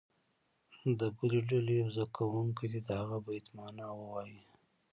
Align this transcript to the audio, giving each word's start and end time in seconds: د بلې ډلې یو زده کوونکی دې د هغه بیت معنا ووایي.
د 0.99 1.01
بلې 1.17 1.39
ډلې 1.49 1.73
یو 1.81 1.87
زده 1.95 2.07
کوونکی 2.17 2.65
دې 2.71 2.79
د 2.87 2.89
هغه 3.01 3.17
بیت 3.25 3.45
معنا 3.57 3.87
ووایي. 3.99 4.41